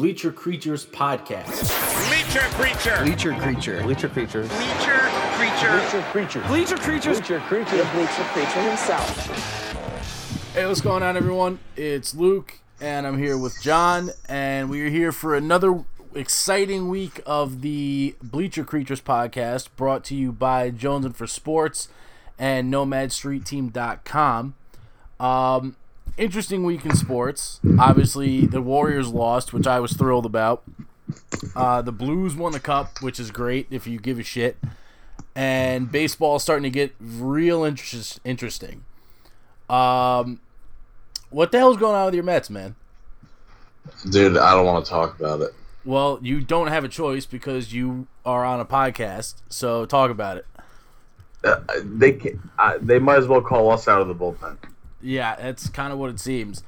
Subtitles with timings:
[0.00, 1.68] Bleacher Creatures podcast.
[2.08, 3.04] Bleacher creature.
[3.04, 3.82] Bleacher creature.
[3.82, 4.48] Bleacher creatures.
[4.48, 4.98] Bleacher
[5.36, 5.70] creature.
[5.70, 6.40] Bleacher Creature.
[6.46, 7.20] Bleacher creatures.
[7.20, 7.76] Bleacher creature.
[7.76, 10.54] The bleacher creature himself.
[10.54, 11.58] Hey, what's going on, everyone?
[11.76, 15.84] It's Luke, and I'm here with John, and we are here for another
[16.14, 21.88] exciting week of the Bleacher Creatures podcast, brought to you by Jones and for Sports
[22.38, 24.54] and NomadStreetTeam.com.
[25.20, 25.76] Um,
[26.16, 27.60] interesting week in sports.
[27.78, 30.62] Obviously, the Warriors lost, which I was thrilled about.
[31.56, 34.56] Uh, the Blues won the cup, which is great if you give a shit.
[35.34, 38.84] And baseball is starting to get real interest- interesting.
[39.68, 40.40] Um,
[41.30, 42.74] what the hell's going on with your Mets, man?
[44.10, 45.54] Dude, I don't want to talk about it.
[45.84, 49.34] Well, you don't have a choice because you are on a podcast.
[49.48, 50.46] So talk about it.
[51.42, 54.58] Uh, they can, uh, they might as well call us out of the bullpen.
[55.02, 56.62] Yeah, that's kind of what it seems.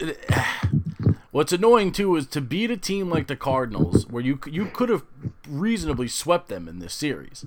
[1.30, 4.88] What's annoying too is to beat a team like the Cardinals, where you you could
[4.88, 5.02] have
[5.48, 7.44] reasonably swept them in this series.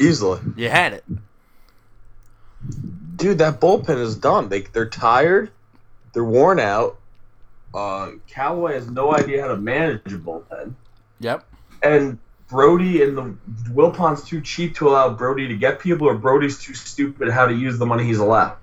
[0.00, 1.04] Easily, You had it.
[3.16, 3.38] dude.
[3.38, 4.48] That bullpen is done.
[4.48, 5.50] They they're tired.
[6.12, 6.98] They're worn out.
[7.74, 10.74] Uh, Callaway has no idea how to manage a bullpen,
[11.20, 11.44] Yep.
[11.82, 12.18] and
[12.52, 13.34] Brodie and the
[13.72, 17.54] Wilpon's too cheap to allow Brodie to get people, or Brodie's too stupid how to
[17.54, 18.56] use the money he's allowed.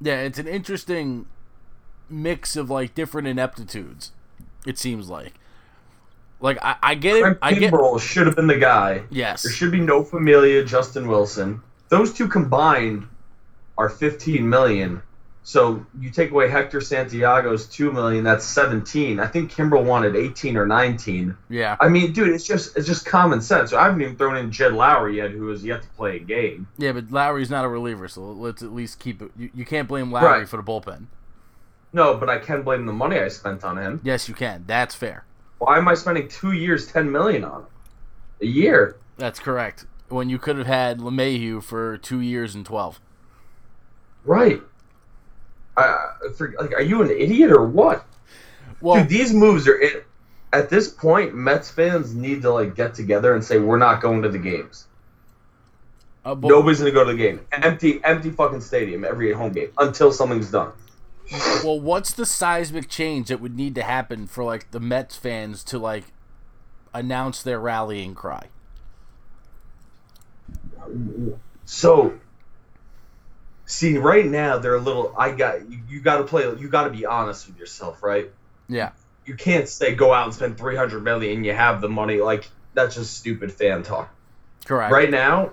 [0.00, 1.26] Yeah, it's an interesting
[2.08, 4.12] mix of like different ineptitudes.
[4.64, 5.34] It seems like.
[6.40, 7.38] Like I, I get it.
[7.42, 7.74] I get.
[8.00, 9.02] Should have been the guy.
[9.10, 9.42] Yes.
[9.42, 11.60] There should be no Familia, Justin Wilson.
[11.88, 13.08] Those two combined
[13.76, 15.02] are 15 million.
[15.50, 19.18] So you take away Hector Santiago's 2 million, that's 17.
[19.18, 21.36] I think Kimbrel wanted 18 or 19.
[21.48, 21.76] Yeah.
[21.80, 23.72] I mean, dude, it's just it's just common sense.
[23.72, 26.68] I haven't even thrown in Jed Lowrie yet, who has yet to play a game.
[26.78, 29.32] Yeah, but Lowrie's not a reliever, so let's at least keep it.
[29.36, 30.48] You, you can't blame Lowrie Right.
[30.48, 31.06] for the bullpen.
[31.92, 34.00] No, but I can blame the money I spent on him.
[34.04, 34.62] Yes, you can.
[34.68, 35.24] That's fair.
[35.58, 37.66] Why am I spending two years, 10 million on him?
[38.40, 38.98] A year.
[39.16, 39.84] That's correct.
[40.10, 43.00] When you could have had LeMahieu for two years and twelve.
[44.24, 44.62] Right.
[45.80, 48.04] I, for, like, are you an idiot or what?
[48.80, 50.06] Well, Dude, these moves are it.
[50.52, 54.22] At this point, Mets fans need to like get together and say we're not going
[54.22, 54.86] to the games.
[56.24, 57.40] uh, but- Nobody's gonna go to the game.
[57.52, 60.72] Empty, empty fucking stadium every home game until something's done.
[61.62, 65.62] well, what's the seismic change that would need to happen for like the Mets fans
[65.64, 66.04] to like
[66.92, 68.48] announce their rallying cry?
[71.64, 72.14] So,
[73.70, 75.14] see, right now they're a little.
[75.16, 75.78] I got you.
[75.88, 76.42] You got to play.
[76.58, 78.30] You got to be honest with yourself, right?
[78.68, 78.90] Yeah.
[79.24, 81.44] You can't say go out and spend three hundred million.
[81.44, 82.20] You have the money.
[82.20, 84.12] Like that's just stupid fan talk.
[84.64, 84.92] Correct.
[84.92, 85.52] Right now,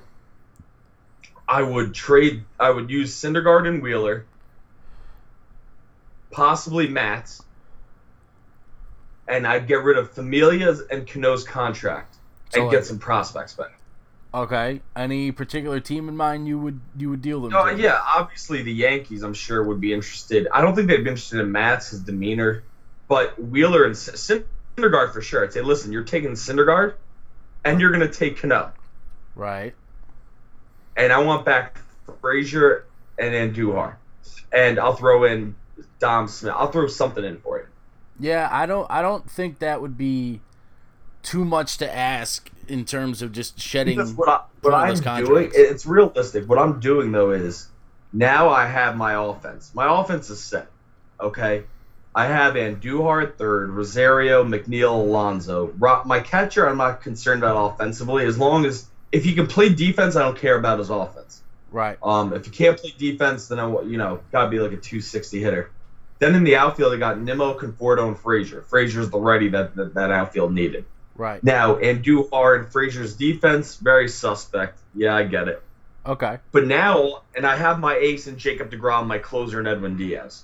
[1.47, 2.44] I would trade.
[2.59, 4.25] I would use Syndergaard and Wheeler,
[6.31, 7.41] possibly Matz,
[9.28, 12.16] and I'd get rid of Familia's and Cano's contract
[12.49, 13.76] So, and like- get some prospects back.
[14.33, 14.81] Okay.
[14.95, 17.51] Any particular team in mind you would you would deal them?
[17.51, 17.81] No, to?
[17.81, 20.47] yeah, obviously the Yankees, I'm sure, would be interested.
[20.53, 22.63] I don't think they'd be interested in Matz his demeanor,
[23.07, 25.43] but Wheeler and Syndergaard for sure.
[25.43, 26.95] I'd say, listen, you're taking Syndergaard,
[27.63, 28.73] and you're gonna take Cano,
[29.35, 29.73] Right.
[30.95, 31.79] and I want back
[32.21, 32.85] Frazier
[33.17, 33.95] and Andujar,
[34.51, 35.55] and I'll throw in
[35.99, 36.53] Dom Smith.
[36.55, 37.66] I'll throw something in for you.
[38.19, 40.41] Yeah, I don't I don't think that would be
[41.27, 43.97] too much to ask in terms of just shedding.
[43.97, 46.47] Because what, I, what I'm doing, it's realistic.
[46.47, 47.67] What I'm doing though is
[48.13, 49.71] now I have my offense.
[49.73, 50.67] My offense is set.
[51.19, 51.63] Okay,
[52.16, 55.73] I have Andujar at third, Rosario, McNeil, Alonso.
[56.05, 60.16] My catcher, I'm not concerned about offensively as long as if he can play defense,
[60.16, 61.41] I don't care about his offense.
[61.71, 61.97] Right.
[62.01, 65.41] Um, if you can't play defense, then I you know gotta be like a 260
[65.41, 65.71] hitter.
[66.19, 68.61] Then in the outfield, I got Nimmo, Conforto, and Frazier.
[68.61, 70.85] Frazier's the righty that, that that outfield needed.
[71.17, 71.44] Right.
[71.44, 74.79] Now, and Andujar and Frazier's defense, very suspect.
[74.95, 75.63] Yeah, I get it.
[76.05, 76.38] Okay.
[76.51, 80.44] But now, and I have my ace in Jacob DeGrom, my closer in Edwin Diaz,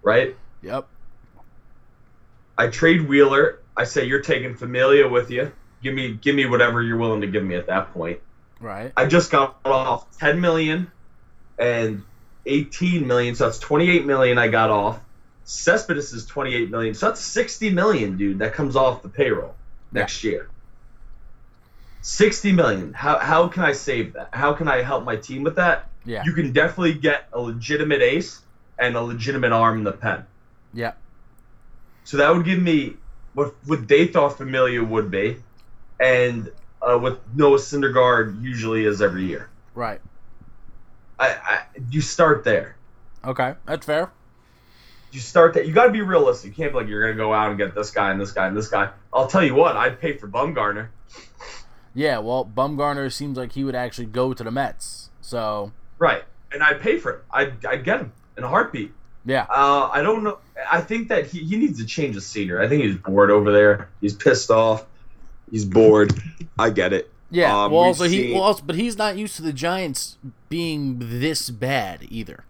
[0.00, 0.36] right?
[0.62, 0.86] Yep.
[2.56, 3.58] I trade Wheeler.
[3.76, 5.52] I say you're taking Familia with you.
[5.82, 8.20] Give me, give me whatever you're willing to give me at that point.
[8.60, 8.92] Right.
[8.96, 10.90] I just got off 10 million
[11.58, 12.02] and
[12.46, 15.00] 18 million, so that's 28 million I got off.
[15.44, 18.38] Cespedes is 28 million, so that's 60 million, dude.
[18.38, 19.56] That comes off the payroll
[19.92, 20.48] next year.
[22.02, 22.92] 60 million.
[22.92, 24.28] How how can I save that?
[24.32, 25.88] How can I help my team with that?
[26.04, 26.24] Yeah.
[26.24, 28.40] You can definitely get a legitimate ace
[28.78, 30.26] and a legitimate arm in the pen.
[30.74, 30.92] Yeah.
[32.04, 32.96] So that would give me
[33.34, 35.36] what what they thought Familia would be,
[36.00, 36.50] and
[36.80, 39.48] uh, what Noah Syndergaard usually is every year.
[39.74, 40.00] Right.
[41.20, 42.74] I, I you start there.
[43.24, 43.54] Okay.
[43.66, 44.10] That's fair.
[45.12, 45.68] you start that.
[45.68, 46.48] You got to be realistic.
[46.48, 48.48] You can't be like you're gonna go out and get this guy and this guy
[48.48, 48.90] and this guy.
[49.12, 50.88] I'll tell you what, I'd pay for Bumgarner.
[51.94, 55.10] Yeah, well, Bumgarner seems like he would actually go to the Mets.
[55.20, 57.24] So Right, and I'd pay for it.
[57.30, 58.92] I'd, I'd get him in a heartbeat.
[59.26, 60.38] yeah, Uh, I don't know.
[60.70, 62.64] I think that he, he needs to change the scenery.
[62.64, 63.88] I think he's bored over there.
[64.00, 64.86] He's pissed off.
[65.50, 66.14] He's bored.
[66.58, 67.10] I get it.
[67.30, 67.50] yeah.
[67.64, 70.16] Um, well, also he, well, also, but he's not used to the Giants
[70.48, 72.44] being this bad either.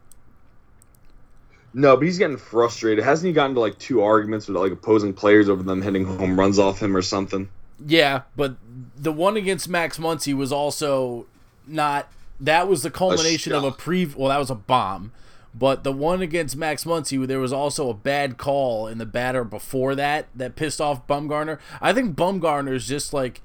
[1.75, 3.03] No, but he's getting frustrated.
[3.05, 6.39] Hasn't he gotten to like two arguments with like opposing players over them hitting home
[6.39, 7.49] runs off him or something?
[7.85, 8.57] Yeah, but
[8.97, 11.27] the one against Max Muncy was also
[11.67, 12.09] not.
[12.39, 14.05] That was the culmination of a pre.
[14.07, 15.13] Well, that was a bomb.
[15.55, 19.45] But the one against Max Muncy, there was also a bad call in the batter
[19.45, 21.59] before that that pissed off Bumgarner.
[21.81, 23.43] I think Bumgarner is just like,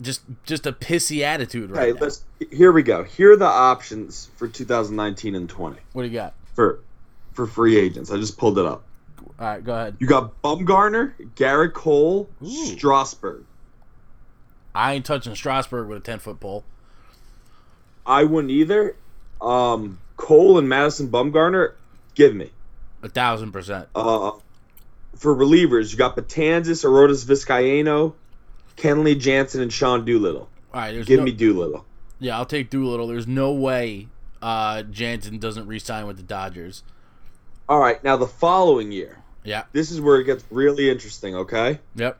[0.00, 2.00] just just a pissy attitude right Hey, now.
[2.00, 2.24] let's.
[2.50, 3.04] Here we go.
[3.04, 6.34] Here are the options for 2019 and 20 What do you got?
[6.54, 6.80] for
[7.32, 8.10] for free agents.
[8.10, 8.84] I just pulled it up.
[9.38, 9.96] All right, go ahead.
[9.98, 12.66] You got Bumgarner, Gerrit Cole, Ooh.
[12.66, 13.44] Strasburg.
[14.74, 16.64] I ain't touching Strasburg with a ten foot pole.
[18.06, 18.96] I wouldn't either.
[19.40, 21.72] Um, Cole and Madison Bumgarner,
[22.14, 22.50] give me.
[23.02, 23.88] A thousand percent.
[23.94, 24.32] Uh,
[25.16, 28.14] for relievers, you got Betances, Arodys Vizcaino,
[28.76, 30.48] Kenley Jansen, and Sean Doolittle.
[30.72, 31.84] All right, there's Give no, me Doolittle.
[32.18, 33.08] Yeah, I'll take Doolittle.
[33.08, 34.08] There's no way
[34.40, 36.82] uh, Jansen doesn't re-sign with the Dodgers.
[37.68, 39.18] All right, now the following year.
[39.44, 39.64] Yeah.
[39.72, 41.80] This is where it gets really interesting, okay?
[41.96, 42.18] Yep.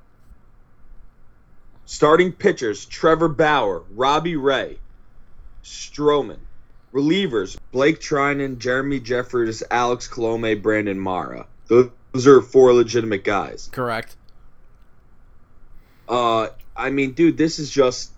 [1.84, 4.78] Starting pitchers Trevor Bauer, Robbie Ray,
[5.62, 6.38] Stroman.
[6.92, 11.46] Relievers Blake Treinen, Jeremy Jeffress, Alex Colome, Brandon Mara.
[11.68, 13.70] Those those are four legitimate guys.
[13.72, 14.14] Correct.
[16.08, 18.12] Uh, I mean, dude, this is just.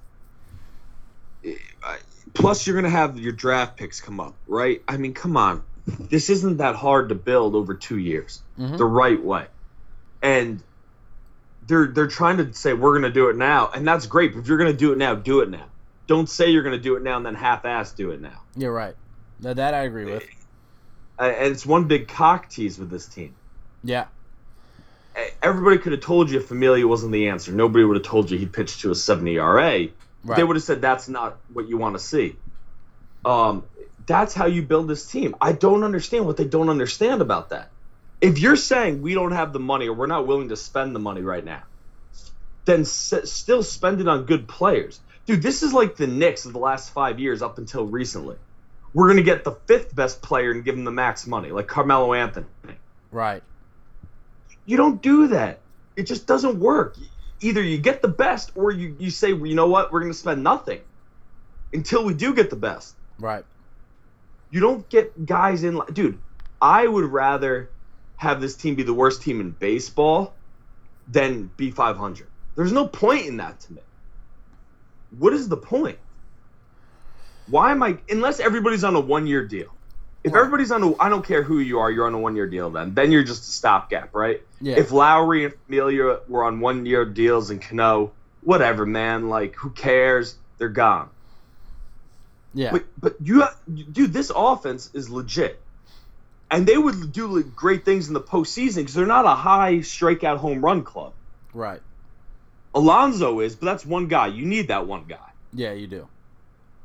[2.32, 4.82] Plus, you're gonna have your draft picks come up, right?
[4.88, 8.78] I mean, come on, this isn't that hard to build over two years Mhm.
[8.78, 9.46] the right way,
[10.22, 10.62] and
[11.66, 14.32] they're they're trying to say we're gonna do it now, and that's great.
[14.34, 15.66] But if you're gonna do it now, do it now.
[16.06, 18.40] Don't say you're gonna do it now and then half-ass do it now.
[18.56, 18.94] You're right.
[19.40, 20.24] That, that I agree with.
[21.18, 23.34] Uh, and it's one big cock tease with this team.
[23.82, 24.06] Yeah.
[25.42, 27.52] Everybody could have told you if Familia wasn't the answer.
[27.52, 29.88] Nobody would have told you he pitched to a 70 ERA.
[30.24, 30.36] Right.
[30.36, 32.36] They would have said that's not what you want to see.
[33.24, 33.62] Um,
[34.06, 35.34] that's how you build this team.
[35.40, 37.70] I don't understand what they don't understand about that.
[38.20, 41.00] If you're saying we don't have the money or we're not willing to spend the
[41.00, 41.62] money right now,
[42.64, 45.00] then s- still spend it on good players.
[45.26, 48.36] Dude, this is like the Knicks of the last five years up until recently.
[48.92, 51.66] We're going to get the fifth best player and give him the max money, like
[51.66, 52.46] Carmelo Anthony.
[53.10, 53.42] Right.
[54.66, 55.60] You don't do that.
[55.96, 56.96] It just doesn't work.
[57.40, 60.12] Either you get the best or you, you say, well, you know what, we're going
[60.12, 60.80] to spend nothing
[61.72, 62.94] until we do get the best.
[63.18, 63.44] Right.
[64.54, 65.80] You don't get guys in.
[65.92, 66.20] Dude,
[66.60, 67.72] I would rather
[68.14, 70.36] have this team be the worst team in baseball
[71.08, 72.28] than be 500.
[72.54, 73.82] There's no point in that to me.
[75.10, 75.98] What is the point?
[77.46, 79.74] Why am I, unless everybody's on a one year deal?
[80.22, 80.38] If Right.
[80.38, 82.70] everybody's on a, I don't care who you are, you're on a one year deal
[82.70, 82.94] then.
[82.94, 84.40] Then you're just a stopgap, right?
[84.60, 84.78] Yeah.
[84.78, 89.28] If Lowrie and Familia were on one year deals and Cano, whatever, man.
[89.28, 90.38] Like, who cares?
[90.58, 91.10] They're gone.
[92.54, 92.70] Yeah.
[92.72, 93.56] But but you, ha-
[93.92, 95.60] dude, this offense is legit,
[96.50, 100.36] and they would do great things in the postseason because they're not a high strikeout
[100.38, 101.12] home run club.
[101.52, 101.80] right.
[102.76, 104.26] Alonso is, but that's one guy.
[104.28, 106.08] You need that one guy, Yeah, you do.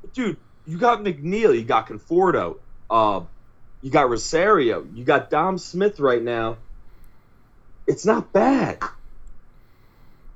[0.01, 0.37] but dude.
[0.67, 2.57] You got McNeil, you got Conforto,
[2.91, 3.21] uh,
[3.81, 6.57] you got Rosario, you got Dom Smith right now.
[7.87, 8.77] It's not bad.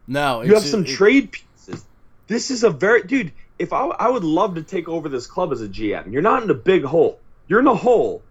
[0.07, 0.41] No.
[0.41, 1.85] You have some it- trade pieces.
[2.27, 3.31] This is a very dude.
[3.63, 6.11] If I, I would love to take over this club as a GM.
[6.11, 7.19] You're not in a big hole.
[7.47, 8.21] You're in a hole,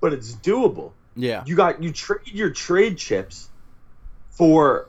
[0.00, 0.92] but it's doable.
[1.14, 1.44] Yeah.
[1.46, 3.50] You got you trade your trade chips
[4.30, 4.88] for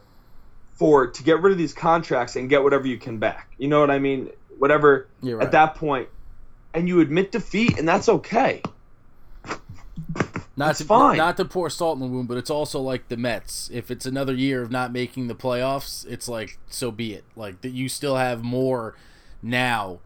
[0.75, 3.53] for to get rid of these contracts and get whatever you can back.
[3.57, 4.29] You know what I mean?
[4.57, 5.45] Whatever right.
[5.45, 6.07] at that point,
[6.73, 8.61] and you admit defeat, and that's okay.
[10.55, 11.17] Not It's to, fine.
[11.17, 13.69] Not to pour salt in the wound, but it's also like the Mets.
[13.73, 17.25] If it's another year of not making the playoffs, it's like so be it.
[17.35, 18.95] Like that, you still have more
[19.41, 19.99] now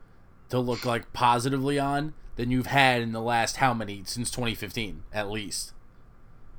[0.50, 5.04] to look like positively on than you've had in the last how many since 2015
[5.13, 5.72] at least.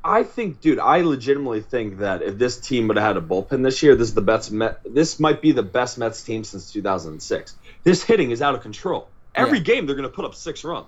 [0.05, 3.65] I think, dude, I legitimately think that if this team would have had a bullpen
[3.65, 4.53] this year, this is the best.
[4.53, 7.57] Met, this might be the best Mets team since 2006.
[7.83, 9.09] This hitting is out of control.
[9.35, 9.65] Every Yeah.
[9.65, 10.87] game they're going to put up six runs.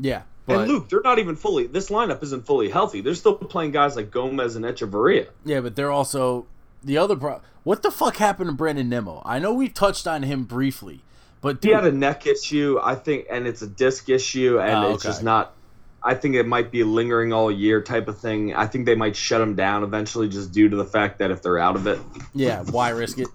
[0.00, 1.68] Yeah, but and Luke, they're not even fully.
[1.68, 3.00] This lineup isn't fully healthy.
[3.00, 5.28] They're still playing guys like Gomez and Hechavarria.
[5.44, 6.46] yeah, but they're also
[6.82, 7.40] the other pro.
[7.66, 9.22] What the fuck happened to Brandon Nimmo?
[9.26, 11.00] I know we touched on him briefly,
[11.40, 14.94] but He had a neck issue, I think, and it's a disc issue, and Oh,
[14.94, 15.08] it's okay.
[15.08, 15.52] just not.
[16.00, 18.54] I think it might be lingering all year type of thing.
[18.54, 21.42] I think they might shut him down eventually, just due to the fact that if
[21.42, 21.98] they're out of it,
[22.34, 23.26] Yeah, why risk it?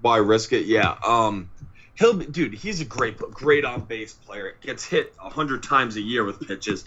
[0.00, 0.66] why risk it?
[0.66, 0.96] Yeah.
[1.06, 1.48] Um,
[1.94, 2.54] he'll be, dude.
[2.54, 4.48] He's a great, great on base player.
[4.48, 6.84] It gets hit a hundred times a year with pitches.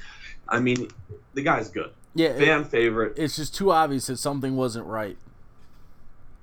[0.50, 0.90] I mean,
[1.34, 1.92] the guy's good.
[2.14, 3.14] Yeah, it- Fan favorite.
[3.16, 5.18] it's just too obvious that something wasn't right.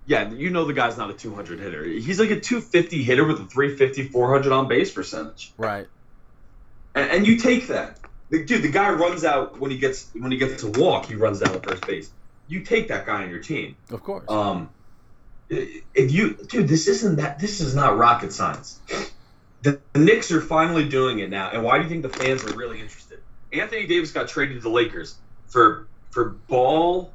[0.06, 1.84] Yeah, you know the guy's not a 200 hitter.
[1.84, 5.52] He's like a 250 hitter with a 350, 400 on base percentage.
[5.56, 5.86] Right.
[6.94, 7.98] And, and you take that,
[8.30, 8.62] The- dude.
[8.62, 11.06] The guy runs out when he gets when he gets to walk.
[11.06, 12.10] He runs down to first base.
[12.48, 13.76] You take that guy on your team.
[13.90, 14.28] Of course.
[14.28, 14.68] Um,
[15.48, 17.38] if you, dude, this isn't that.
[17.38, 18.80] This is not rocket science.
[19.62, 22.42] The, the Knicks are finally doing it now, and why do you think the fans
[22.44, 23.20] are really interested?
[23.52, 25.14] Anthony Davis got traded to the Lakers
[25.46, 27.12] for for Ball,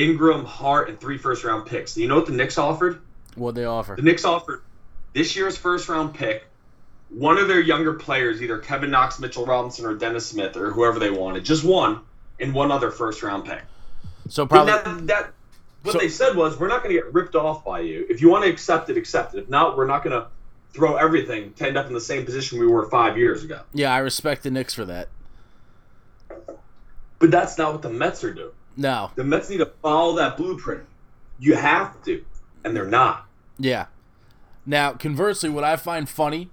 [0.00, 1.94] Ingram, Hart, and three first round picks.
[1.94, 3.00] Do you know what the Knicks offered?
[3.34, 3.94] what they offer.
[3.96, 4.62] The Knicks offered
[5.12, 6.46] this year's first round pick,
[7.10, 10.98] one of their younger players, either Kevin Knox, Mitchell Robinson, or Dennis Smith, or whoever
[10.98, 12.00] they wanted, just one,
[12.40, 13.62] and one other first round pick.
[14.28, 15.32] So probably that, that
[15.82, 18.06] what So- they said was, we're not going to get ripped off by you.
[18.08, 19.40] If you want to accept it, accept it.
[19.44, 20.28] If not, we're not going to
[20.72, 23.60] throw everything to end up in the same position we were five years ago.
[23.74, 25.08] yeah, I respect the Knicks for that.
[27.18, 28.52] But that's not what the Mets are doing.
[28.76, 29.10] No.
[29.14, 30.84] The Mets need to follow that blueprint.
[31.38, 32.24] You have to,
[32.64, 33.26] and they're not.
[33.58, 33.86] Yeah.
[34.64, 36.50] Now, conversely, what I find funny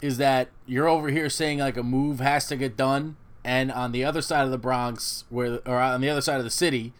[0.00, 3.92] is that you're over here saying like a move has to get done, and on
[3.92, 6.92] the other side of the Bronx, where or on the other side of the city,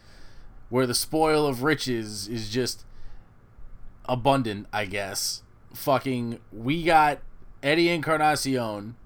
[0.70, 2.84] where the spoil of riches is just
[4.06, 5.42] abundant, I guess.
[5.74, 7.18] Fucking, we got
[7.62, 8.96] Eddie Encarnacion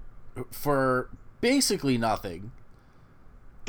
[0.51, 1.09] for
[1.41, 2.51] basically nothing,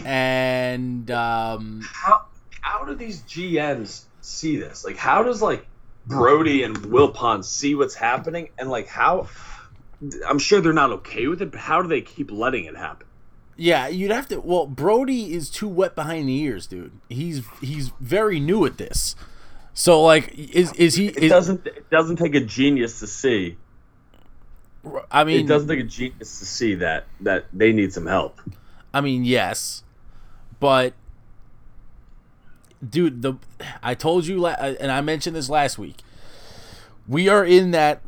[0.05, 2.27] and um, How
[2.61, 4.85] how do these GMs see this?
[4.85, 5.67] Like, how does like
[6.07, 9.29] Brodie and Wilpon see what's happening, and like how?
[10.27, 13.07] I'm sure they're not okay with it, but how do they keep letting it happen?
[13.57, 14.41] Yeah, you'd have to.
[14.41, 16.93] Well, Brodie is too wet behind the ears, dude.
[17.09, 19.15] He's he's very new at this.
[19.75, 21.09] So like, is is he?
[21.09, 21.67] It doesn't.
[21.67, 23.59] It doesn't take a genius to see.
[25.11, 28.41] I mean, It doesn't take a genius to see that that they need some help.
[28.95, 29.85] I mean, yes,
[30.61, 30.93] but
[32.89, 33.35] dude, the
[33.83, 35.99] I told you, la- uh, and I mentioned this last week.
[37.09, 38.03] We are in that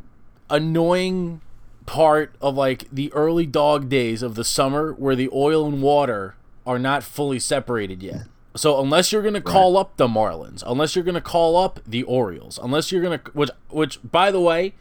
[0.49, 1.41] annoying
[1.85, 6.35] part of like the early dog days of the summer where the oil and water
[6.65, 8.23] are not fully separated yet.
[8.55, 12.59] So unless you're gonna call up the Marlins, unless you're gonna call up the Orioles,
[12.61, 14.73] unless you're gonna which which by the way,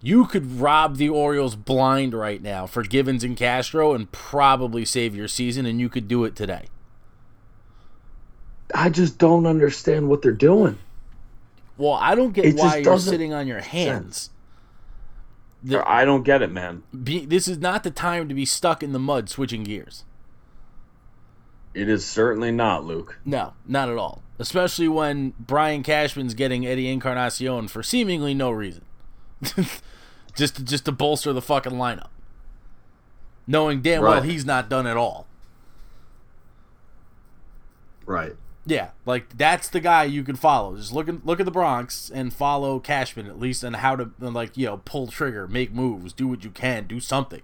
[0.00, 5.14] you could rob the Orioles blind right now for Givens and Castro and probably save
[5.14, 6.64] your season, and you could do it today.
[8.74, 10.78] I just don't understand what they're doing.
[11.76, 14.30] Well, I don't get It why just you're sitting on your hands.
[15.62, 16.82] The- I don't get it, man.
[17.02, 20.04] Be, this is not the time to be stuck in the mud switching gears.
[21.74, 23.18] It is certainly not, Luke.
[23.24, 24.22] No, not at all.
[24.38, 28.84] Especially when Brian Cashman's getting Eddie Encarnacion for seemingly no reason.
[30.36, 32.08] just to, just to bolster the fucking lineup.
[33.46, 35.26] Knowing damn well he's not done at all.
[38.04, 38.34] Right.
[38.64, 40.76] Yeah, like that's the guy you can follow.
[40.76, 44.10] Just look at look at the Bronx and follow Cashman at least on how to
[44.20, 47.42] like you know pull trigger, make moves, do what you can, do something.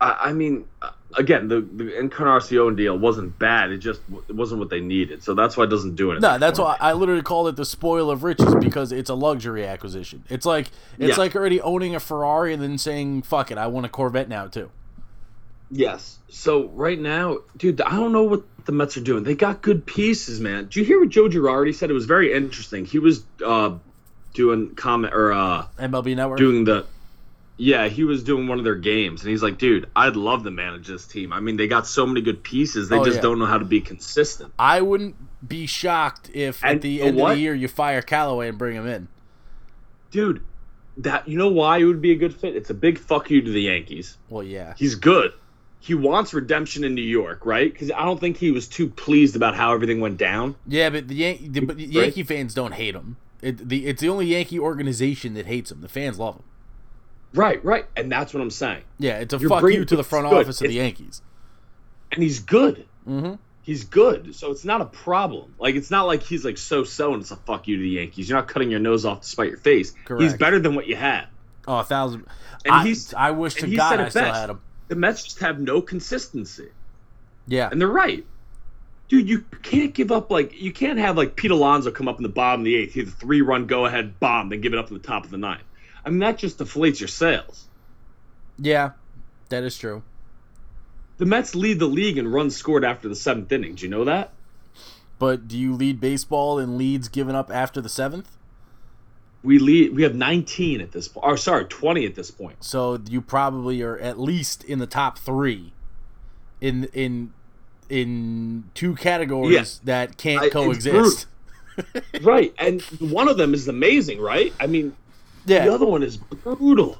[0.00, 3.70] I, I mean, uh, again, the the Encarnacion deal wasn't bad.
[3.70, 5.22] It just it wasn't what they needed.
[5.22, 6.28] So that's why it doesn't do anything.
[6.28, 6.76] No, that's why.
[6.80, 10.24] I literally called it the spoil of riches because it's a luxury acquisition.
[10.28, 11.22] It's like it's Yeah.
[11.22, 14.48] like already owning a Ferrari and then saying fuck it, I want a Corvette now
[14.48, 14.70] too.
[15.70, 16.18] Yes.
[16.30, 19.24] So right now, dude, I don't know what the Mets are doing.
[19.24, 20.64] They got good pieces, man.
[20.64, 21.88] Did you hear what Joe Girardi said?
[21.88, 22.84] It was very interesting.
[22.84, 23.78] He was uh,
[24.34, 26.38] doing comment or uh, MLB Network.
[26.38, 26.84] doing the.
[27.56, 30.50] Yeah, he was doing one of their games, and he's like, "Dude, I'd love to
[30.50, 31.32] manage this team.
[31.32, 32.90] I mean, they got so many good pieces.
[32.90, 33.22] They Oh, just yeah.
[33.22, 35.16] don't know how to be consistent." I wouldn't
[35.48, 38.76] be shocked if at the end know of the year you fire Callaway and bring
[38.76, 39.08] him in.
[40.10, 40.42] Dude,
[40.98, 42.54] that you know why it would be a good fit?
[42.54, 44.18] It's a big fuck you to the Yankees.
[44.28, 44.74] Well, yeah.
[44.76, 45.32] He's good.
[45.80, 47.72] He wants redemption in New York, right?
[47.72, 50.56] Because I don't think he was too pleased about how everything went down.
[50.66, 51.92] Yeah, but the, Yan- the, but the Right.
[51.94, 53.16] Yankee fans don't hate him.
[53.40, 55.80] It, the, it's the only Yankee organization that hates him.
[55.80, 56.42] The fans love him.
[57.34, 58.82] Right, right, and that's what I'm saying.
[58.98, 60.40] Yeah, it's a You're fuck bringing you to the front good.
[60.40, 61.22] office of the Yankees.
[62.10, 62.86] And he's good.
[63.06, 63.34] Mm-hmm.
[63.62, 65.54] He's good, so it's not a problem.
[65.58, 67.88] Like it's not like he's like so so and it's a fuck you to the
[67.90, 68.28] Yankees.
[68.30, 69.92] You're not cutting your nose off to spite your face.
[70.06, 70.22] Correct.
[70.22, 71.26] He's better than what you had.
[71.68, 72.24] Oh, a thousand.
[72.64, 74.40] And I, he's- I wish to God I still best.
[74.40, 74.60] had him.
[74.88, 76.68] The Mets just have no consistency,
[77.46, 77.68] Yeah.
[77.70, 78.24] and they're right.
[79.08, 82.22] Dude, you can't give up like you can't have like Pete Alonso come up in
[82.22, 84.78] the bottom of the eighth, hit a three run go ahead bomb, then give it
[84.78, 85.62] up in the top of the ninth.
[86.04, 87.66] I mean that just deflates your sales.
[88.58, 88.92] Yeah,
[89.48, 90.02] that is true.
[91.18, 93.74] The Mets lead the league in runs scored after the seventh inning.
[93.74, 94.32] Do you know that?
[95.18, 98.37] But do you lead baseball in leads given up after the seventh?
[99.42, 99.94] We lead.
[99.94, 101.24] We have 19 at this point.
[101.26, 102.62] Or sorry, 20 at this point.
[102.64, 105.72] So you probably are at least in the top three
[106.60, 107.32] in in
[107.88, 109.52] in two categories
[109.82, 109.86] Yeah.
[109.94, 111.26] that can't I- coexist.
[112.22, 114.52] right, and one of them is amazing, right?
[114.58, 114.96] I mean,
[115.46, 116.98] Yeah, the other one is brutal.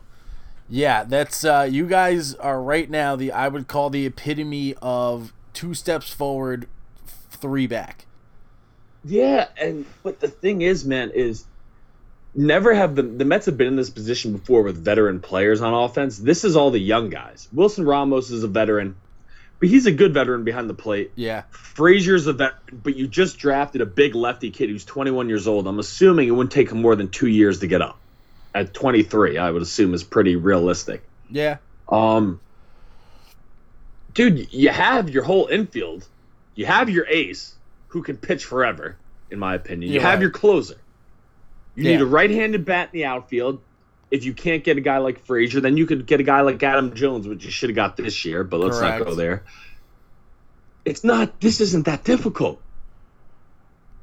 [0.69, 1.03] yeah.
[1.05, 5.75] That's uh, you guys are right now the I would call the epitome of two
[5.75, 6.69] steps forward,
[7.31, 8.07] three back.
[9.05, 11.45] Yeah, and but the thing is, man, is
[12.39, 15.75] never have the the Mets have been in this position before with veteran players on
[15.75, 16.17] offense.
[16.17, 17.49] This is all the young guys.
[17.53, 18.97] Wilson Ramos is a veteran,
[19.59, 21.11] but he's a good veteran behind the plate.
[21.17, 25.49] Yeah, Frazier's a veteran, but you just drafted a big lefty kid who's 21 years
[25.49, 25.67] old.
[25.67, 27.99] I'm assuming it wouldn't take him more than two years to get up.
[28.55, 31.03] At 23, I would assume is pretty realistic.
[31.31, 32.41] yeah, Um,
[34.15, 36.07] dude, you have your whole infield.
[36.55, 37.55] You have your ace
[37.89, 38.97] who can pitch forever,
[39.31, 39.93] in my opinion.
[39.93, 40.77] You Yeah, have your closer.
[41.79, 41.91] You Yeah.
[41.93, 43.61] need a right-handed bat in the outfield.
[44.11, 46.61] If you can't get a guy like Frazier, then you could get a guy like
[46.61, 48.43] Adam Jones, which you should have got this year.
[48.43, 49.45] But let's not go there.
[50.85, 51.41] It's not.
[51.41, 52.61] This isn't that difficult.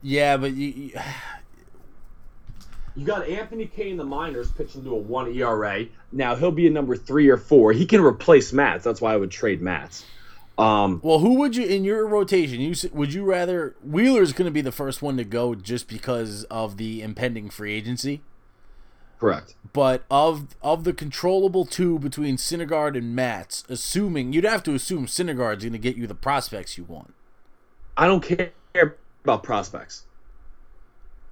[0.02, 0.38] yeah.
[0.38, 0.92] But you, you
[2.96, 5.88] You got Anthony Kay in the minors pitching to a one ERA.
[6.14, 7.74] Now he'll be a number three or four.
[7.74, 8.86] He can replace Matz.
[8.86, 10.06] That's why I would trade Matz.
[10.58, 12.62] Um, Well, who would you in your rotation?
[12.62, 16.44] You would you rather Wheeler's going to be the first one to go just because
[16.46, 18.22] of the impending free agency?
[19.20, 19.56] correct.
[19.74, 25.06] But of of the controllable two between Syndergaard and Matz, assuming you'd have to assume
[25.08, 27.14] Syndergaard's going to get you the prospects you want.
[27.98, 28.52] I don't care
[29.24, 30.06] about prospects.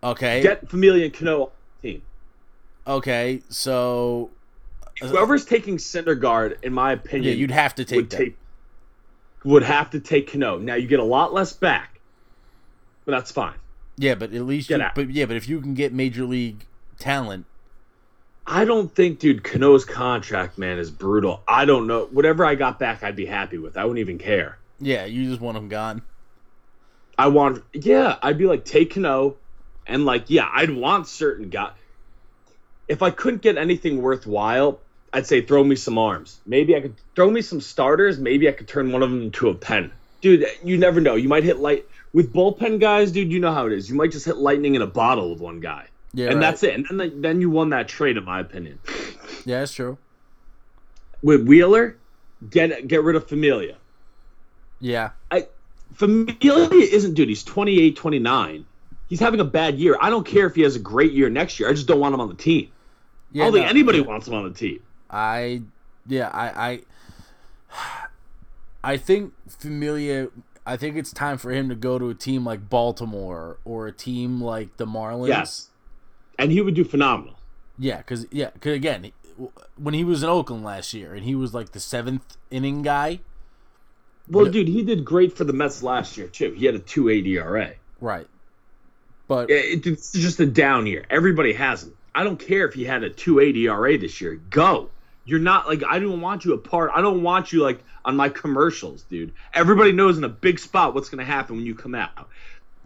[0.04, 0.42] Okay.
[0.42, 1.52] Get Familia and Cano
[1.82, 2.02] team.
[2.86, 3.42] okay.
[3.50, 4.32] So
[5.02, 8.18] Whoever's taking Syndergaard, in my opinion, yeah, you'd have to take would that.
[8.18, 8.38] take
[9.44, 10.58] would have to take Cano.
[10.58, 12.00] Now you get a lot less back,
[13.06, 13.56] but that's fine.
[13.98, 14.96] yeah, but at least Get you, out.
[14.96, 16.66] but yeah, but if you can get major league
[17.00, 17.46] talent,
[18.46, 21.42] I don't think, dude, Cano's contract, man, is brutal.
[21.48, 22.06] I don't know.
[22.12, 23.78] Whatever I got back, I'd be happy with.
[23.78, 24.58] I wouldn't even care.
[24.80, 26.02] yeah, you just want them gone.
[27.18, 29.38] I want, yeah, I'd be like, take Cano,
[29.88, 31.72] and like, yeah, I'd want certain guy.
[32.88, 34.80] If I couldn't get anything worthwhile,
[35.14, 36.40] I'd say throw me some arms.
[36.46, 38.18] Maybe I could throw me some starters.
[38.18, 39.92] Maybe I could turn one of them into a pen.
[40.22, 41.16] Dude, you never know.
[41.16, 43.32] You might hit light with bullpen guys, dude.
[43.32, 43.90] You know how it is.
[43.90, 46.42] You might just hit lightning in a bottle with one guy, Yeah, and right.
[46.42, 46.74] that's it.
[46.90, 48.80] And then then you won that trade, in my opinion.
[49.46, 49.98] yeah, that's true.
[51.22, 51.96] With Wheeler,
[52.50, 53.76] get get rid of Familia.
[54.80, 55.48] Yeah, I
[55.94, 57.30] Familia isn't, dude.
[57.30, 58.66] He's 28, 29.
[59.10, 59.96] He's having a bad year.
[60.02, 61.70] I don't care if he has a great year next year.
[61.70, 62.70] I just don't want him on the team.
[63.32, 63.44] yeah.
[63.44, 64.80] I don't think no, anybody wants him on the team.
[65.14, 65.62] I
[66.08, 66.82] yeah, I
[67.72, 68.08] I
[68.94, 70.30] I think Familia
[70.66, 73.92] I think it's time for him to go to a team like Baltimore or a
[73.92, 75.28] team like the Marlins.
[75.30, 75.70] Yes.
[76.40, 77.36] And he would do phenomenal.
[77.78, 79.12] Yeah, cuz yeah, cuz again,
[79.78, 83.20] when he was in Oakland last year and he was like the 7th inning guy,
[84.30, 86.52] Well, dude, he did great for the Mets last year, too.
[86.54, 87.74] He had a 2.8 ERA.
[88.00, 88.28] right.
[89.28, 91.06] But It, it's just a down year.
[91.10, 91.94] Everybody has him.
[92.14, 94.36] I don't care if he had a 2.8 ERA this year.
[94.50, 94.90] Go.
[95.26, 96.92] You're not like I don't want you a part.
[96.94, 99.34] I don't want you like on my commercials, dude.
[99.54, 102.30] Everybody knows in a big spot what's gonna happen when you come out.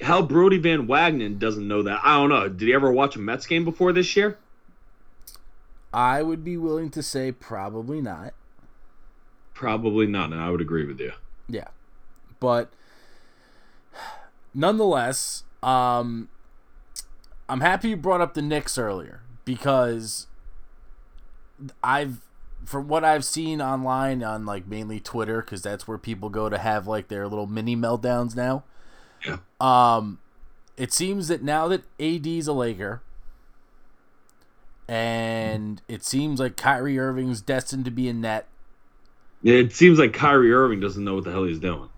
[0.01, 2.01] How Brodie Van Wagenen doesn't know that?
[2.03, 2.47] I don't know.
[2.47, 4.37] Did he ever watch a Mets game before this year?
[5.91, 8.33] I would be willing to say probably not.
[9.55, 11.13] Probably not, and I would agree with you.
[11.47, 11.69] Yeah.
[12.39, 12.69] But
[14.53, 16.29] nonetheless, um
[17.49, 20.27] I'm happy you brought up the Knicks earlier because
[21.81, 22.19] I've
[22.65, 26.57] from what I've seen online on like mainly Twitter cuz that's where people go to
[26.57, 28.63] have like their little mini meltdowns now.
[29.25, 29.37] Yeah.
[29.59, 30.19] Um
[30.77, 33.01] it seems that now that AD's a Laker
[34.87, 38.47] and it seems like Kyrie Irving's destined to be a net
[39.43, 41.89] It seems like Kyrie Irving doesn't know what the hell he's doing.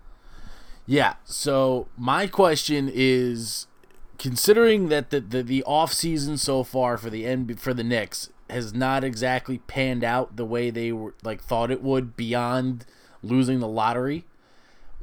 [0.85, 1.15] Yeah.
[1.23, 3.67] So my question is,
[4.17, 8.29] considering that the the, the off season so far for the end for the Knicks
[8.51, 12.85] has not exactly panned out the way they were like thought it would beyond
[13.21, 14.25] losing the lottery,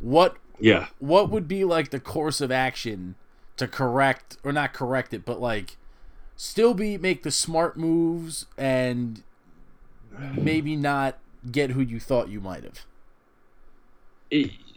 [0.00, 0.86] what Yeah.
[0.98, 3.14] what would be like the course of action
[3.56, 5.76] to correct or not correct it, but like
[6.36, 9.22] still be make the smart moves and
[10.36, 11.18] maybe not
[11.50, 12.84] get who you thought you might have.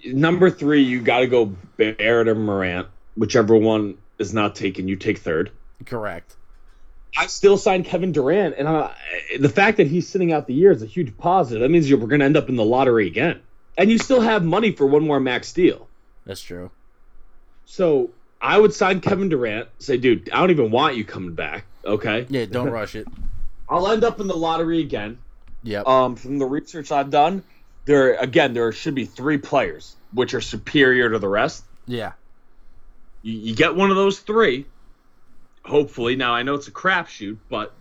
[0.06, 1.46] Number three, you got to go
[1.78, 4.88] Barrett or Morant, whichever one is not taken.
[4.88, 5.52] You take third.
[5.86, 6.36] Correct.
[7.18, 8.92] I still signed Kevin Durant, and uh,
[9.40, 11.62] the fact that he's sitting out the year is a huge positive.
[11.62, 13.42] That means you're, we're going to end up in the lottery again.
[13.78, 15.88] and you still have money for one more max deal.
[16.26, 16.70] That's true.
[17.66, 19.70] So I would sign Kevin Durant.
[19.80, 21.66] Say, dude, I don't even want you coming back.
[21.86, 23.08] Okay, Yeah, don't rush it.
[23.70, 25.18] I'll end up in the lottery again.
[25.64, 25.88] Yep.
[25.88, 27.44] Um, from the research I've done,
[27.86, 31.64] there again there should be three players which are superior to the rest.
[31.86, 32.14] yeah.
[33.22, 34.66] You, you get one of those three,
[35.66, 36.16] hopefully.
[36.16, 37.74] Now I know it's a crapshoot, but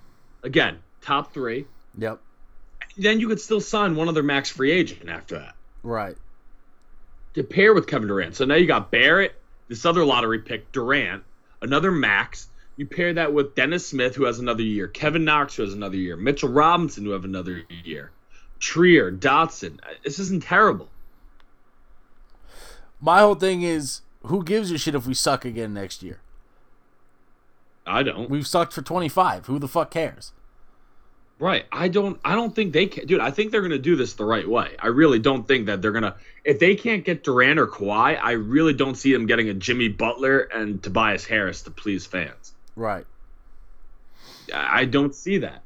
[0.42, 1.66] again, top three.
[1.96, 2.20] Yep.
[2.96, 6.16] Then you could still sign one other max free agent after that Right.
[7.34, 8.34] to pair with Kevin Durant.
[8.36, 9.34] So now you got Barrett,
[9.68, 11.22] this other lottery pick, Durant,
[11.62, 12.48] another max.
[12.76, 15.96] You pair that with Dennis Smith, who has another year, Kevin Knox, who has another
[15.96, 18.12] year, Mitchell Robinson, who have another year,
[18.60, 19.78] Trier, Dotson.
[19.82, 20.88] Uh, this isn't terrible.
[23.00, 26.20] My whole thing is, who gives a shit if we suck again next year?
[27.88, 28.30] I don't.
[28.30, 29.46] We've sucked for 25.
[29.46, 30.32] Who the fuck cares?
[31.38, 31.66] Right.
[31.70, 34.24] I don't I don't think they can dude, I think they're gonna do this the
[34.24, 34.74] right way.
[34.80, 38.32] I really don't think that they're gonna if they can't get Durant or Kawhi, I
[38.32, 42.54] really don't see them getting a Jimmy Butler and Tobias Harris to please fans.
[42.74, 43.06] Right.
[44.52, 45.62] I I don't see that.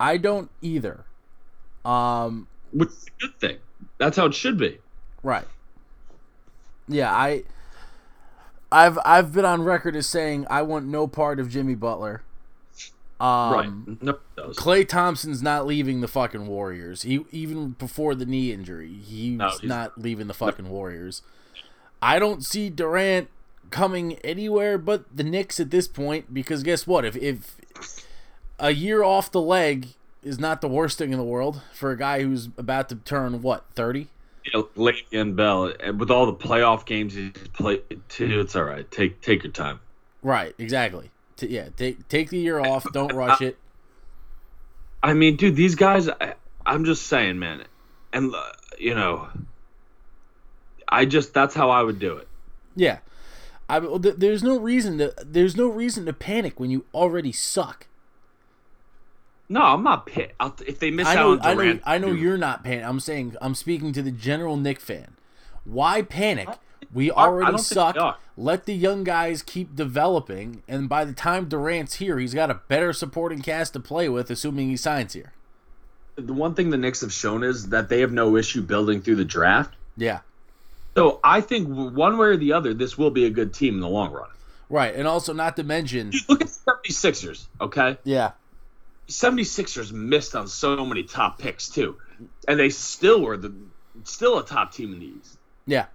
[0.00, 1.04] I don't either.
[1.84, 2.48] Um.
[2.72, 3.56] Which is a good thing.
[3.98, 4.78] That's how it should be.
[5.22, 5.46] Right.
[6.88, 7.44] Yeah, I
[8.72, 12.22] I've I've been on record as saying I want no part of Jimmy Butler.
[13.18, 14.02] Um right.
[14.02, 14.18] No.
[14.52, 17.02] Klay Thompson's not leaving the fucking Warriors.
[17.02, 21.22] He even before the knee injury, he's, No, he's- not leaving the fucking Warriors.
[22.02, 23.28] I don't see Durant
[23.70, 27.04] coming anywhere but the Knicks at this point because guess what?
[27.04, 27.56] If if
[28.58, 29.88] a year off the leg
[30.22, 33.40] is not the worst thing in the world for a guy who's about to turn
[33.42, 34.08] what, 30?
[34.54, 38.88] Le'Veon Bell, and with all the playoff games he's played too, it's all right.
[38.90, 39.80] Take take your time.
[40.22, 41.10] Right, exactly.
[41.36, 43.58] T- yeah, take take the year off, don't rush it.
[45.02, 46.08] I mean, dude, these guys.
[46.08, 47.64] I, I'm just saying, man,
[48.12, 48.42] and uh,
[48.78, 49.28] you know,
[50.88, 52.28] I just that's how I would do it.
[52.74, 52.98] Yeah.
[53.68, 57.86] I there's no reason to there's no reason to panic when you already suck.
[59.48, 60.08] No, I'm not.
[60.40, 62.64] I'll, if they miss I out know, on I know, Durant, I know you're not
[62.64, 62.88] panicking.
[62.88, 65.16] I'm saying, I'm speaking to the general Knick fan.
[65.64, 66.48] Why panic?
[66.92, 67.96] We already suck.
[68.36, 72.54] Let the young guys keep developing, and by the time Durant's here, he's got a
[72.68, 75.32] better supporting cast to play with, assuming he signs here.
[76.16, 79.16] The one thing the Knicks have shown is that they have no issue building through
[79.16, 79.74] the draft.
[79.96, 80.20] Yeah,
[80.94, 83.80] So I think one way or the other, this will be a good team in
[83.80, 84.28] the long run.
[84.68, 84.94] right.
[84.94, 87.96] And also, not to mention, Dude, look at the 76ers, okay?
[88.04, 88.32] yeah,
[89.08, 91.96] 76ers missed on so many top picks too,
[92.48, 93.52] and they still were the
[94.04, 95.38] still a top team in the East.
[95.66, 95.86] yeah,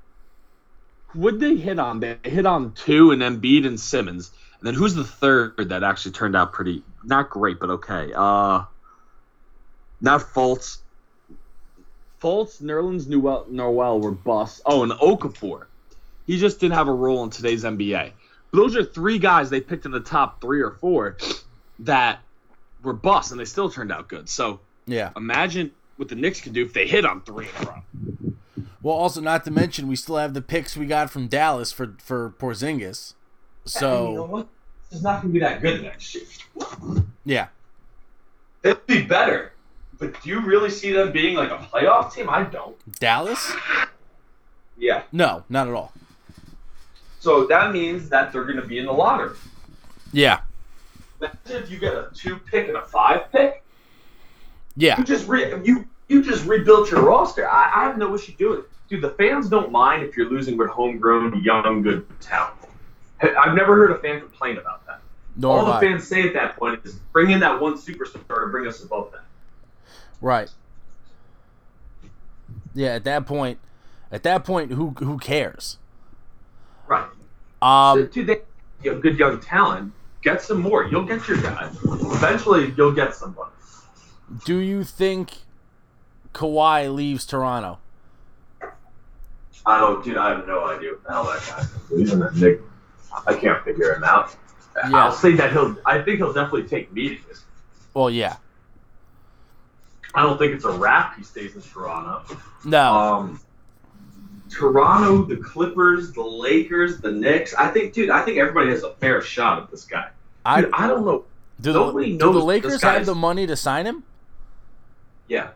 [1.15, 1.99] Would they hit on?
[1.99, 6.13] They hit on two and Embiid and Simmons, and then who's the third that actually
[6.13, 8.11] turned out pretty not great but okay?
[8.15, 8.63] Uh,
[9.99, 10.77] not Fultz.
[12.21, 14.61] Fultz, Nerlens Noel, Noel were busts.
[14.65, 15.65] Oh, and Okafor.
[16.27, 18.11] He just didn't have a role in today's NBA.
[18.53, 21.17] Those are three guys they picked in the top three or four
[21.79, 22.19] that
[22.83, 24.29] were busts, and they still turned out good.
[24.29, 25.11] So yeah.
[25.15, 27.83] imagine what the Knicks could do if they hit on three in a row.
[28.81, 31.95] Well, also not to mention, we still have the picks we got from Dallas for
[31.99, 33.13] for Porzingis.
[33.65, 34.47] So what?
[34.89, 36.25] This is not going to be that good next year.
[37.23, 37.47] yeah,
[38.63, 39.53] It'll be better.
[39.99, 42.29] But do you really see them being like a playoff team?
[42.29, 42.75] I don't.
[42.99, 43.53] Dallas?
[44.77, 45.03] Yeah.
[45.11, 45.93] No, not at all.
[47.19, 49.37] So that means that they're going to be in the lottery.
[50.11, 50.41] Yeah,
[51.21, 53.63] Imagine if you get a two pick and a five pick.
[54.75, 57.47] yeah, You just re- you you just rebuilt your roster.
[57.47, 59.01] I, I have no issue doing it, dude.
[59.01, 62.55] The fans don't mind if you're losing with homegrown, young, good talent.
[63.21, 64.99] I've never heard a fan complain about that.
[65.35, 65.79] nor All the I.
[65.79, 69.11] fans say at that point is bring in that one superstar to bring us above
[69.11, 69.23] that.
[70.19, 70.49] Right.
[72.73, 73.59] Yeah, at that point,
[74.11, 75.77] at that point, who who cares?
[76.87, 77.07] Right.
[77.61, 78.41] Um, dude, they
[78.81, 79.93] you have good young talent.
[80.21, 80.85] Get some more.
[80.85, 81.69] You'll get your guy.
[81.83, 83.49] Eventually, you'll get someone.
[84.45, 85.37] do you think
[86.33, 87.79] Kawhi leaves Toronto?
[89.65, 90.17] I don't, dude.
[90.17, 92.41] I have no idea what the hell that guy is.
[92.41, 92.61] Nick,
[93.27, 94.35] I can't figure him out.
[94.75, 94.95] Yeah.
[95.05, 95.75] I'll say that he'll.
[95.85, 97.43] I think he'll definitely take meetings.
[97.93, 98.37] Well, yeah,
[100.15, 101.17] I don't think it's a wrap.
[101.17, 102.23] He stays in Toronto.
[102.63, 103.41] no, Um,
[104.51, 107.53] Toronto, the Clippers, the Lakers, the Knicks.
[107.53, 108.09] I think, dude.
[108.09, 110.09] I think everybody has a fair shot at this guy.
[110.45, 111.23] I Dude, I don't know.
[111.59, 114.03] do the, do the Lakers have the money to sign him?
[115.27, 115.49] Yeah.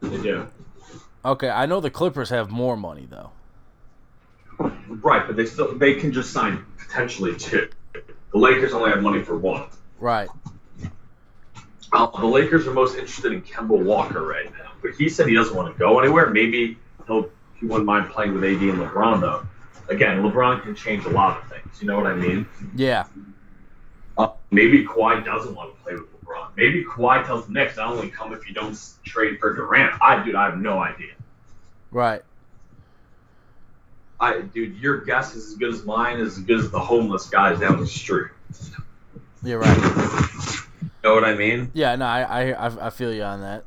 [0.00, 0.46] They do.
[1.24, 3.30] Okay, I know the Clippers have more money though.
[4.86, 7.70] Right, but they still they can just sign potentially two.
[7.92, 9.68] The Lakers only have money for one.
[9.98, 10.28] Right.
[11.92, 15.34] Uh, the Lakers are most interested in Kemba Walker right now, but he said he
[15.34, 16.28] doesn't want to go anywhere.
[16.30, 16.76] Maybe
[17.06, 19.46] he'll he wouldn't mind playing with AD and LeBron though.
[19.88, 21.80] Again, LeBron can change a lot of things.
[21.80, 22.46] You know what I mean?
[22.74, 23.04] Yeah.
[24.16, 26.48] Uh, maybe Kawhi doesn't want to play with LeBron.
[26.56, 30.24] Maybe Kawhi tells the Knicks, "I only come if you don't trade for Durant." I,
[30.24, 31.12] dude, I have no idea.
[31.90, 32.22] Right.
[34.20, 37.28] I, dude, your guess is as good as mine, is as good as the homeless
[37.28, 38.30] guys down the street.
[39.42, 39.78] You're right.
[41.02, 41.70] know what I mean?
[41.74, 41.94] Yeah.
[41.96, 43.64] No, I I I- I feel you on that.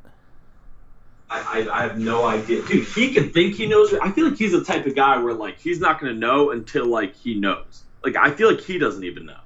[1.29, 2.61] I, I, I have no idea.
[2.65, 3.93] Dude, he can think he knows.
[3.93, 6.85] I feel like he's the type of guy where like he's not gonna know until
[6.85, 7.83] like he knows.
[8.03, 9.39] Like I feel like he doesn't even know.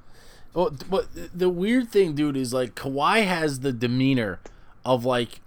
[0.53, 4.39] Well, but the weird thing, dude, is like Kawhi has the demeanor
[4.85, 5.39] of like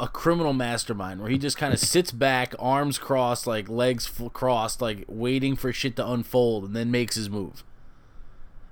[0.00, 4.82] a criminal mastermind, where he just kind of sits back, arms crossed, like legs crossed,
[4.82, 7.64] like waiting for shit to unfold, and then makes his move.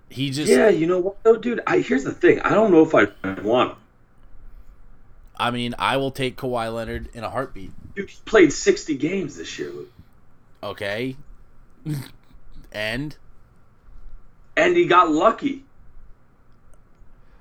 [0.09, 1.61] He just, Yeah, you know what though, dude?
[1.67, 2.41] I here's the thing.
[2.41, 3.07] I don't know if I
[3.43, 3.79] want him.
[5.39, 7.73] I mean, I will take Kawhi Leonard in a heartbeat.
[7.95, 9.93] He played sixty games this year, Luke.
[10.63, 11.17] Okay,
[12.73, 13.17] and
[14.57, 15.65] and he got lucky.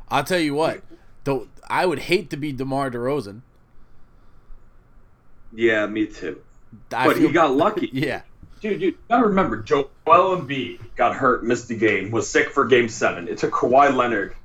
[0.10, 0.82] I'll tell you what,
[1.24, 3.42] though, I would hate to be Demar Derozan.
[5.54, 6.42] Yeah, me too.
[6.94, 7.90] I but feel- he got lucky.
[7.94, 8.22] yeah,
[8.62, 12.66] Dude, dude, you gotta remember, Joel Embiid got hurt, missed the game, was sick for
[12.66, 13.28] Game Seven.
[13.28, 14.36] It took Kawhi Leonard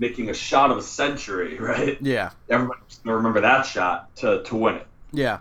[0.00, 1.98] making a shot of a century, right?
[2.00, 4.86] yeah, Everybody's gonna remember that shot to to win it.
[5.12, 5.40] yeah,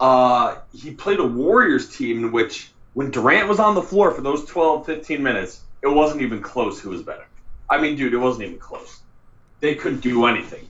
[0.00, 4.22] Uh, he played a Warriors team in which, when Durant was on the floor for
[4.22, 7.24] those 12, 15 minutes, it wasn't even close who was better.
[7.68, 9.00] I mean, dude, it wasn't even close.
[9.60, 10.68] They couldn't do anything.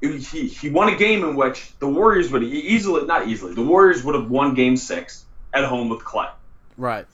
[0.00, 3.62] It- he, he won a game in which the Warriors would easily, not easily, the
[3.62, 6.30] Warriors would have won game six at home with Klay.
[6.76, 7.06] right,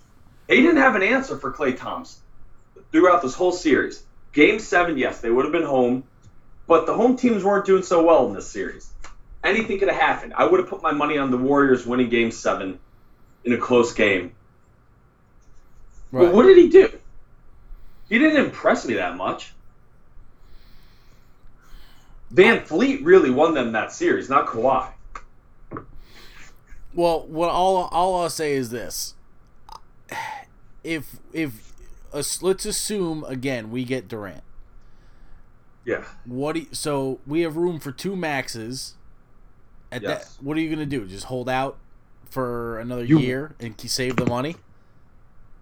[0.48, 2.22] They didn't have an answer for Klay Thompson
[2.92, 4.04] throughout this whole series.
[4.36, 6.04] Game seven, yes, they would have been home,
[6.66, 8.86] but the home teams weren't doing so well in this series.
[9.42, 10.34] Anything could have happened.
[10.36, 12.78] I would have put my money on the Warriors winning game seven
[13.44, 14.32] in a close game.
[16.12, 16.26] right.
[16.26, 16.98] But what did he do?
[18.10, 19.54] He didn't impress me that much.
[22.34, 24.90] VanVleet really won them that series, not Kawhi.
[26.92, 29.14] Well, what all all I'll say is this:
[30.84, 31.72] if if
[32.42, 34.42] let's assume again we get Durant.
[35.84, 36.04] Yeah.
[36.24, 38.94] What do you, so we have room for two maxes.
[39.92, 40.34] At Yes.
[40.36, 41.06] that, what are you gonna do?
[41.06, 41.78] Just hold out
[42.28, 44.56] for another You- year and save the money?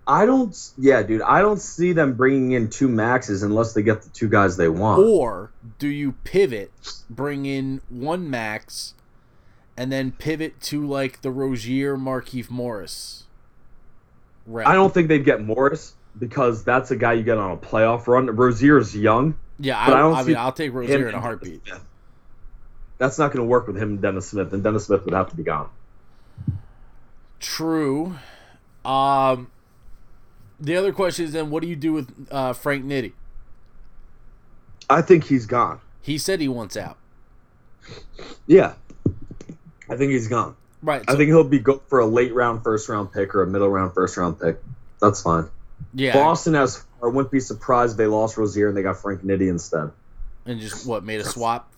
[0.07, 0.55] I don't.
[0.77, 1.23] Yeah, dude.
[1.23, 4.69] I don't see them bringing in two maxes unless they get the two guys they
[4.69, 5.01] want.
[5.03, 6.71] Or do you pivot,
[7.09, 8.93] bring in one max,
[9.79, 13.25] and then pivot to like the Rozier Marcus Morris?
[14.47, 14.67] Route?
[14.67, 18.07] I don't think they'd get Morris because that's a guy you get on a playoff
[18.07, 18.27] run.
[18.27, 19.37] Rozier's young.
[19.59, 21.63] Yeah, I, I I, don't mean, see I'll take Rozier in a heartbeat.
[22.99, 25.31] That's not going to work with him and Dennis Smith, and Dennis Smith would have
[25.31, 25.69] to be gone.
[27.41, 28.17] True.
[28.85, 29.51] Um,
[30.61, 33.13] the other question is then, what do you do with uh, Frank Nitti?
[34.89, 35.81] I think he's gone.
[36.01, 36.99] He said he wants out.
[38.47, 38.75] Yeah,
[39.89, 40.57] I think he's gone.
[40.83, 41.03] Right.
[41.09, 43.69] I think he'll be go for a late round first round pick or a middle
[43.69, 44.59] round first round pick.
[45.01, 45.49] That's fine.
[45.95, 46.13] Yeah.
[46.13, 46.85] Boston has.
[47.03, 49.91] I wouldn't be surprised if they lost Rozier and they got Frank Nitti instead.
[50.47, 51.71] And just what made a swap?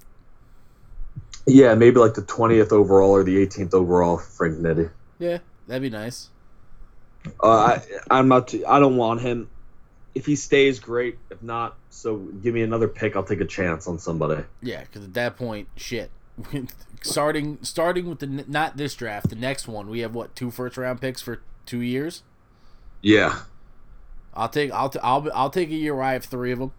[1.46, 4.90] Yeah, maybe like the twentieth overall or the eighteenth overall, Frank Nitti.
[5.18, 6.30] Yeah, that'd be nice.
[7.42, 8.48] Uh, I, I'm not.
[8.48, 9.48] Too, I don't want him.
[10.14, 11.18] If he stays, great.
[11.30, 13.16] If not, so give me another pick.
[13.16, 14.42] I'll take a chance on somebody.
[14.62, 16.10] Yeah, because at that point, shit.
[17.02, 20.76] starting starting with the not this draft, the next one, we have what two first
[20.76, 22.22] round picks for two years.
[23.02, 23.40] Yeah.
[24.36, 26.72] I'll take I'll t- I'll I'll take a year where I have three of them.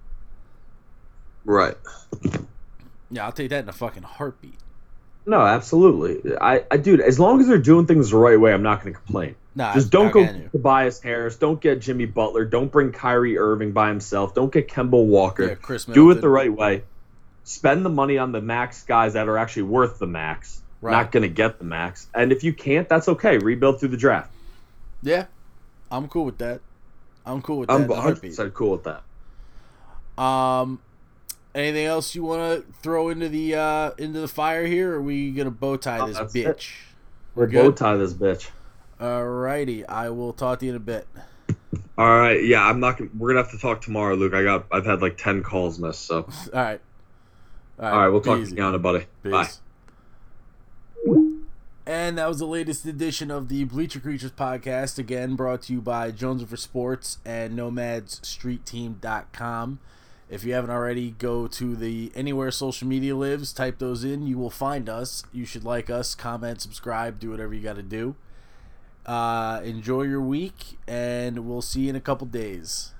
[1.43, 1.75] Right.
[3.09, 4.59] Yeah, I'll take that in a fucking heartbeat.
[5.25, 6.37] No, absolutely.
[6.39, 8.93] I, I, dude, as long as they're doing things the right way, I'm not going
[8.93, 9.35] to complain.
[9.55, 10.25] Nah, Just don't go.
[10.51, 11.35] Tobias Harris.
[11.35, 12.45] Don't get Jimmy Butler.
[12.45, 14.33] Don't bring Kyrie Irving by himself.
[14.33, 15.47] Don't get Kemba Walker.
[15.47, 16.83] Yeah, Chris Do it the right way.
[17.43, 20.61] Spend the money on the max guys that are actually worth the max.
[20.79, 20.91] Right.
[20.91, 22.07] Not going to get the max.
[22.13, 23.37] And if you can't, that's okay.
[23.37, 24.31] Rebuild through the draft.
[25.01, 25.25] Yeah,
[25.91, 26.61] I'm cool with that.
[27.27, 27.75] I'm cool with that.
[27.75, 28.53] I'm in a 100 heartbeat.
[28.53, 29.03] cool with that.
[30.21, 30.79] Um,
[31.53, 34.93] anything else you want to throw into the uh into the fire here?
[34.93, 36.45] Or are we gonna bow tie No, this that's bitch?
[36.45, 36.65] it.
[37.35, 38.49] We're We're bow tie this bitch.
[38.99, 41.07] Alrighty, I will talk to you in a bit.
[41.97, 42.43] All right.
[42.43, 42.97] Yeah, I'm not.
[42.97, 44.33] Gonna, we're gonna have to talk tomorrow, Luke.
[44.33, 44.65] I got.
[44.71, 46.05] I've had like ten calls missed.
[46.05, 46.23] So.
[46.53, 46.81] All right.
[47.79, 48.07] All right.
[48.07, 48.51] We'll talk easy.
[48.51, 49.05] to you on it, buddy.
[49.23, 49.49] Bye.
[51.87, 55.79] And that was the latest edition of the Bleacher Creatures podcast, again brought to you
[55.79, 59.79] by Jones for Sports and NomadsStreetTeam.com.
[60.29, 64.27] If you haven't already, go to the anywhere social media lives, type those in.
[64.27, 65.23] You will find us.
[65.31, 68.17] You should like us, comment, subscribe, do whatever you got to do.
[69.05, 72.91] Uh, enjoy your week, and we'll see you in a couple days.